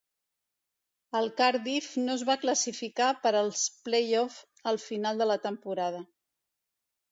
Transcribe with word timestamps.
El 1.19 1.27
Cardiff 1.41 1.89
no 2.07 2.15
es 2.21 2.23
va 2.29 2.37
classificar 2.47 3.11
per 3.27 3.33
als 3.43 3.67
play-offs 3.91 4.43
al 4.75 4.83
final 4.89 5.23
de 5.23 5.31
la 5.35 5.39
temporada. 5.47 6.05